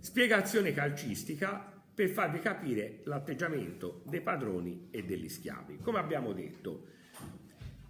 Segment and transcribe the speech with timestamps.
[0.00, 5.80] Spiegazione calcistica per farvi capire l'atteggiamento dei padroni e degli schiavi.
[5.82, 6.86] Come abbiamo detto,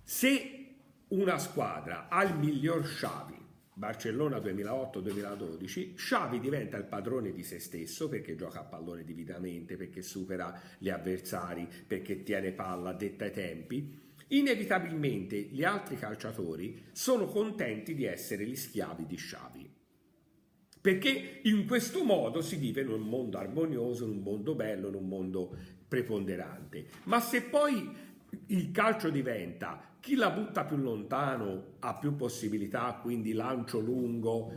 [0.02, 0.75] se
[1.11, 3.39] una squadra ha il miglior Xavi,
[3.81, 10.03] Barcellona 2008-2012, Xavi diventa il padrone di se stesso perché gioca a pallone dividamente, perché
[10.03, 13.99] supera gli avversari, perché tiene palla detta ai tempi.
[14.29, 19.71] Inevitabilmente gli altri calciatori sono contenti di essere gli schiavi di Xavi.
[20.79, 24.95] Perché in questo modo si vive in un mondo armonioso, in un mondo bello, in
[24.95, 25.57] un mondo
[25.89, 26.87] preponderante.
[27.04, 27.90] Ma se poi
[28.49, 34.53] il calcio diventa chi la butta più lontano ha più possibilità, quindi lancio lungo,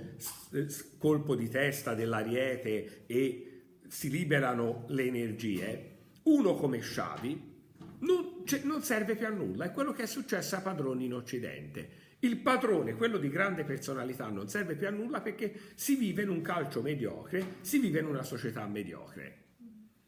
[0.97, 5.91] colpo di testa dell'ariete e si liberano le energie,
[6.23, 7.51] uno come Sciavi
[7.99, 12.01] non, non serve più a nulla, è quello che è successo a Padroni in Occidente
[12.23, 16.29] il padrone, quello di grande personalità, non serve più a nulla perché si vive in
[16.29, 19.41] un calcio mediocre, si vive in una società mediocre.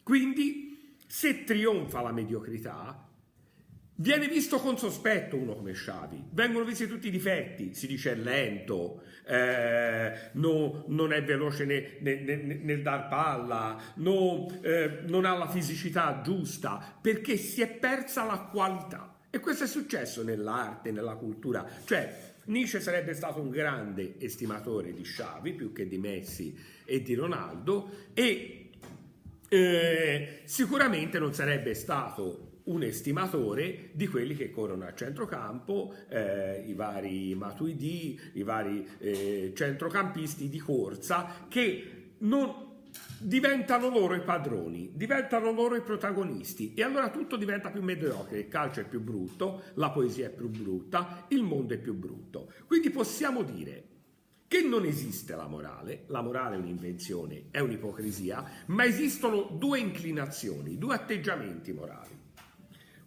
[0.02, 3.06] Quindi, se trionfa la mediocrità,
[3.96, 6.26] viene visto con sospetto uno come Sciavi.
[6.32, 11.98] Vengono visti tutti i difetti, si dice è lento, eh, no, non è veloce nel,
[12.00, 18.26] nel, nel dar palla, no, eh, non ha la fisicità giusta, perché si è persa
[18.26, 19.20] la qualità.
[19.30, 21.68] E questo è successo nell'arte, nella cultura.
[21.84, 27.16] Cioè, Nietzsche sarebbe stato un grande estimatore di Sciavi, più che di Messi e di
[27.16, 28.70] Ronaldo, e
[29.50, 36.74] eh, sicuramente non sarebbe stato un estimatore di quelli che corrono a centrocampo, eh, i
[36.74, 42.64] vari Matuidi, i vari eh, centrocampisti di corsa, che non
[43.20, 48.48] diventano loro i padroni, diventano loro i protagonisti e allora tutto diventa più mediocre, il
[48.48, 52.52] calcio è più brutto, la poesia è più brutta, il mondo è più brutto.
[52.66, 53.84] Quindi possiamo dire
[54.48, 60.78] che non esiste la morale, la morale è un'invenzione, è un'ipocrisia, ma esistono due inclinazioni,
[60.78, 62.25] due atteggiamenti morali.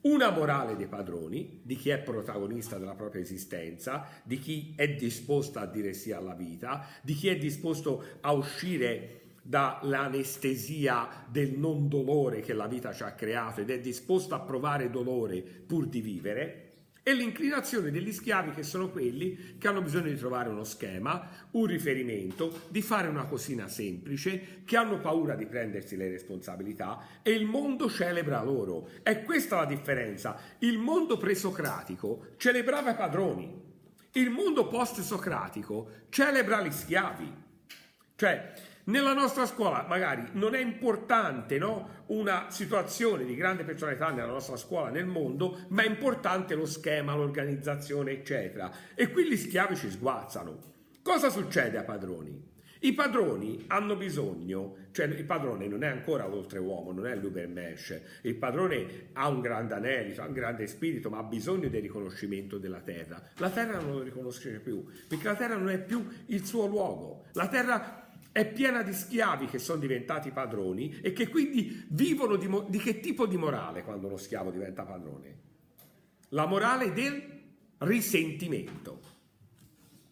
[0.00, 5.58] Una morale dei padroni, di chi è protagonista della propria esistenza, di chi è disposto
[5.58, 12.40] a dire sì alla vita, di chi è disposto a uscire dall'anestesia del non dolore
[12.40, 16.67] che la vita ci ha creato ed è disposto a provare dolore pur di vivere,
[17.08, 21.64] e l'inclinazione degli schiavi che sono quelli che hanno bisogno di trovare uno schema, un
[21.64, 27.46] riferimento, di fare una cosina semplice, che hanno paura di prendersi le responsabilità e il
[27.46, 28.90] mondo celebra loro.
[29.02, 30.38] È questa la differenza.
[30.58, 33.58] Il mondo presocratico celebrava i padroni,
[34.12, 37.32] il mondo post-socratico celebra gli schiavi.
[38.16, 38.52] Cioè,
[38.88, 42.04] nella nostra scuola magari non è importante no?
[42.06, 47.14] una situazione di grande personalità nella nostra scuola nel mondo, ma è importante lo schema,
[47.14, 48.70] l'organizzazione, eccetera.
[48.94, 50.58] E qui gli schiavi ci sguazzano.
[51.02, 52.56] Cosa succede a padroni?
[52.80, 58.36] I padroni hanno bisogno, cioè il padrone non è ancora l'oltreuomo, non è l'Ubermesh, il
[58.36, 62.80] padrone ha un grande anelito, ha un grande spirito, ma ha bisogno del riconoscimento della
[62.80, 63.20] terra.
[63.38, 67.24] La terra non lo riconosce più, perché la terra non è più il suo luogo.
[67.32, 68.07] La terra
[68.38, 72.78] è piena di schiavi che sono diventati padroni e che quindi vivono di, mo- di
[72.78, 75.38] che tipo di morale quando uno schiavo diventa padrone?
[76.28, 77.20] La morale del
[77.78, 79.00] risentimento.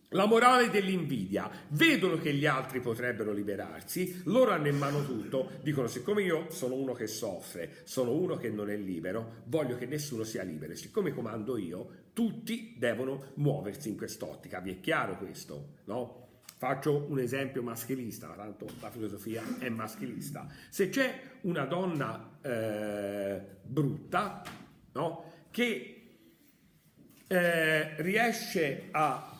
[0.08, 1.48] La morale dell'invidia.
[1.68, 6.74] Vedono che gli altri potrebbero liberarsi, loro hanno in mano tutto, dicono siccome io sono
[6.74, 10.74] uno che soffre, sono uno che non è libero, voglio che nessuno sia libero.
[10.74, 14.58] Siccome comando io, tutti devono muoversi in quest'ottica.
[14.58, 15.74] Vi è chiaro questo?
[15.84, 16.25] No?
[16.58, 20.46] Faccio un esempio maschilista, tanto la filosofia è maschilista.
[20.70, 24.42] Se c'è una donna eh, brutta,
[24.92, 25.96] no, che
[27.26, 29.38] eh, riesce a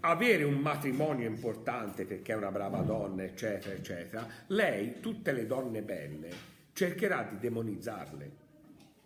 [0.00, 5.80] avere un matrimonio importante perché è una brava donna, eccetera, eccetera, lei, tutte le donne
[5.80, 6.30] belle,
[6.74, 8.30] cercherà di demonizzarle,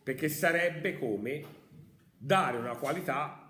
[0.02, 1.44] perché sarebbe come
[2.18, 3.48] dare una qualità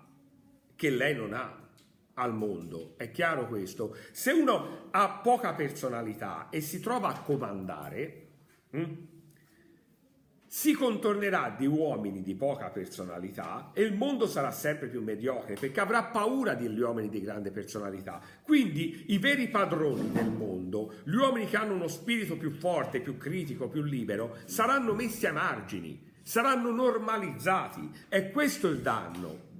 [0.75, 1.69] che lei non ha
[2.15, 3.95] al mondo, è chiaro questo?
[4.11, 8.27] Se uno ha poca personalità e si trova a comandare,
[8.71, 9.07] hm,
[10.53, 15.79] si contornerà di uomini di poca personalità e il mondo sarà sempre più mediocre perché
[15.79, 18.19] avrà paura degli uomini di grande personalità.
[18.43, 23.15] Quindi i veri padroni del mondo, gli uomini che hanno uno spirito più forte, più
[23.15, 27.89] critico, più libero, saranno messi ai margini, saranno normalizzati.
[28.09, 29.50] È questo il danno.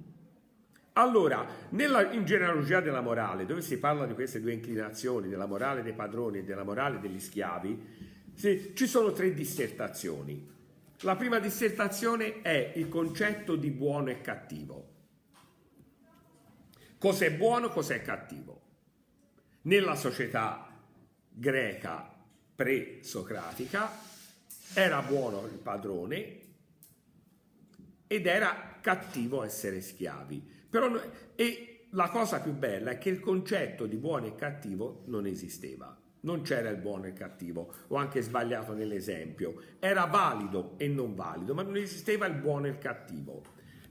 [0.94, 5.82] Allora, nella, in genealogia della morale, dove si parla di queste due inclinazioni, della morale
[5.82, 10.50] dei padroni e della morale degli schiavi, sì, ci sono tre dissertazioni.
[11.00, 14.90] La prima dissertazione è il concetto di buono e cattivo.
[16.98, 18.60] Cos'è buono, cos'è cattivo?
[19.62, 20.68] Nella società
[21.28, 22.14] greca
[22.54, 23.90] pre-socratica
[24.74, 26.40] era buono il padrone
[28.06, 30.51] ed era cattivo essere schiavi.
[30.72, 30.90] Però,
[31.34, 35.94] e la cosa più bella è che il concetto di buono e cattivo non esisteva.
[36.20, 39.60] Non c'era il buono e il cattivo, ho anche sbagliato nell'esempio.
[39.78, 43.42] Era valido e non valido, ma non esisteva il buono e il cattivo.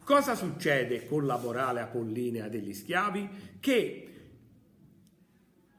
[0.03, 3.29] Cosa succede con la morale apollinea degli schiavi?
[3.59, 4.07] Che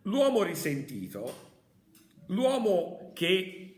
[0.03, 1.35] l'uomo risentito,
[2.27, 3.72] l'uomo che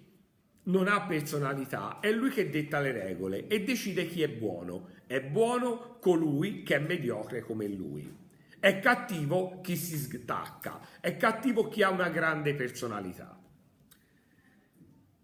[0.65, 4.89] non ha personalità, è lui che detta le regole e decide chi è buono.
[5.07, 8.23] È buono colui che è mediocre come lui.
[8.59, 13.39] È cattivo chi si stacca, è cattivo chi ha una grande personalità.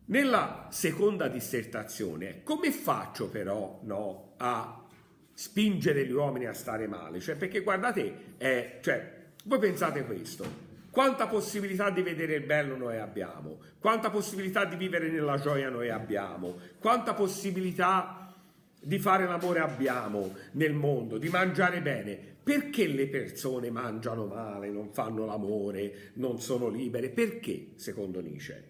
[0.07, 4.85] Nella seconda dissertazione, come faccio però no, a
[5.33, 7.21] spingere gli uomini a stare male?
[7.21, 12.99] Cioè, perché guardate, eh, cioè, voi pensate questo, quanta possibilità di vedere il bello noi
[12.99, 18.35] abbiamo, quanta possibilità di vivere nella gioia noi abbiamo, quanta possibilità
[18.83, 22.29] di fare l'amore abbiamo nel mondo, di mangiare bene.
[22.43, 27.11] Perché le persone mangiano male, non fanno l'amore, non sono libere?
[27.11, 28.69] Perché, secondo Nietzsche?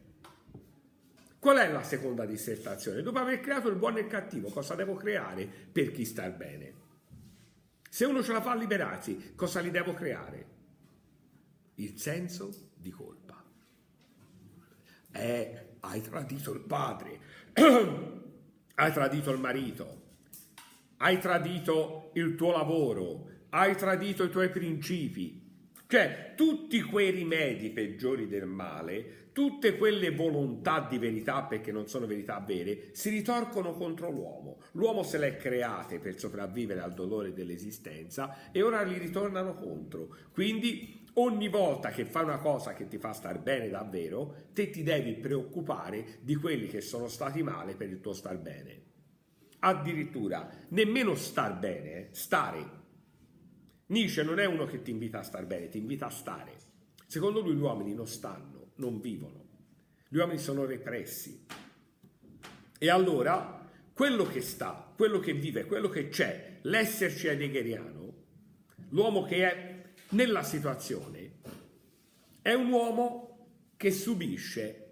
[1.39, 3.01] Qual è la seconda dissertazione?
[3.01, 6.75] Dopo aver creato il buono e il cattivo, cosa devo creare per chi sta bene?
[7.89, 10.59] Se uno ce la fa a liberarsi, cosa gli devo creare?
[11.81, 13.43] Il senso di colpa.
[15.13, 17.21] Eh, hai tradito il padre,
[18.75, 20.03] hai tradito il marito,
[20.99, 25.49] hai tradito il tuo lavoro, hai tradito i tuoi principi.
[25.87, 32.07] Cioè, tutti quei rimedi peggiori del male, tutte quelle volontà di verità, perché non sono
[32.07, 34.61] verità vere, si ritorcono contro l'uomo.
[34.73, 40.15] L'uomo se le è create per sopravvivere al dolore dell'esistenza e ora gli ritornano contro.
[40.31, 44.83] Quindi ogni volta che fai una cosa che ti fa star bene davvero, te ti
[44.83, 48.89] devi preoccupare di quelli che sono stati male per il tuo star bene.
[49.61, 52.79] Addirittura, nemmeno star bene, stare
[53.91, 56.57] Nietzsche non è uno che ti invita a stare bene, ti invita a stare.
[57.07, 59.49] Secondo lui gli uomini non stanno, non vivono.
[60.09, 61.45] Gli uomini sono repressi.
[62.79, 68.15] E allora quello che sta, quello che vive, quello che c'è, l'esserci heideggeriano,
[68.91, 69.80] l'uomo che è
[70.11, 71.39] nella situazione,
[72.43, 74.87] è un uomo che subisce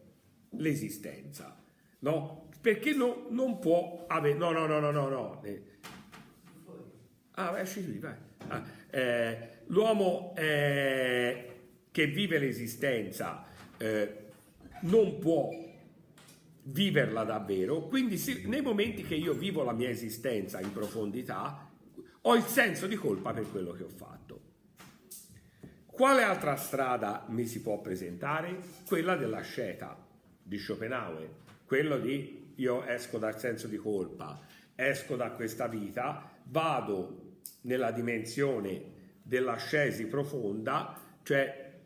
[0.51, 1.57] l'esistenza,
[2.01, 2.49] no?
[2.61, 4.37] Perché no, non può avere...
[4.37, 5.43] No, no, no, no, no, no.
[7.33, 8.15] Ah, esci qui, vai.
[8.49, 11.45] Ah eh, l'uomo eh,
[11.91, 13.45] che vive l'esistenza
[13.77, 14.27] eh,
[14.83, 15.51] non può
[16.63, 21.67] viverla davvero, quindi sì, nei momenti che io vivo la mia esistenza in profondità,
[22.21, 24.41] ho il senso di colpa per quello che ho fatto.
[25.99, 28.61] Quale altra strada mi si può presentare?
[28.87, 29.99] Quella della scelta
[30.41, 31.29] di Schopenhauer,
[31.67, 34.41] quello di io esco dal senso di colpa,
[34.77, 38.81] esco da questa vita, vado nella dimensione
[39.21, 41.81] dell'ascesi profonda, cioè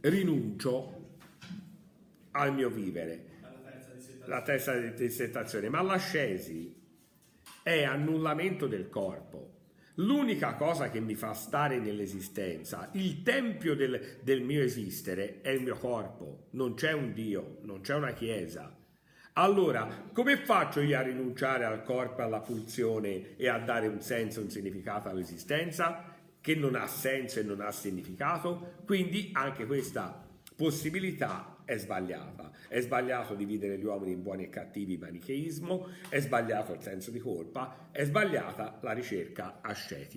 [0.00, 1.16] rinuncio
[2.32, 3.24] al mio vivere.
[4.26, 6.78] La terza dissertazione, ma l'ascesi
[7.62, 9.54] è annullamento del corpo.
[9.98, 15.62] L'unica cosa che mi fa stare nell'esistenza, il tempio del, del, mio esistere è il
[15.62, 18.76] mio corpo, non c'è un Dio, non c'è una Chiesa.
[19.34, 24.42] Allora, come faccio io a rinunciare al corpo, alla pulsione e a dare un senso,
[24.42, 26.14] un significato all'esistenza?
[26.42, 28.74] Che non ha senso e non ha significato?
[28.84, 32.52] Quindi anche questa possibilità è sbagliata.
[32.68, 37.18] È sbagliato dividere gli uomini in buoni e cattivi, manicheismo, è sbagliato il senso di
[37.18, 40.14] colpa, è sbagliata la ricerca ascetica.